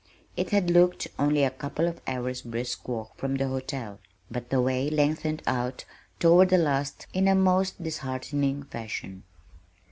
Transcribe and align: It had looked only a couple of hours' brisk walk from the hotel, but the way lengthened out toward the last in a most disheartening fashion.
It 0.35 0.49
had 0.49 0.71
looked 0.71 1.07
only 1.19 1.43
a 1.43 1.51
couple 1.51 1.87
of 1.87 2.01
hours' 2.07 2.41
brisk 2.41 2.87
walk 2.87 3.15
from 3.17 3.35
the 3.35 3.47
hotel, 3.47 3.99
but 4.31 4.49
the 4.49 4.59
way 4.59 4.89
lengthened 4.89 5.43
out 5.45 5.85
toward 6.19 6.49
the 6.49 6.57
last 6.57 7.05
in 7.13 7.27
a 7.27 7.35
most 7.35 7.83
disheartening 7.83 8.63
fashion. 8.63 9.21